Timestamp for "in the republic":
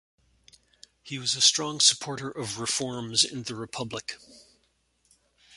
3.23-4.17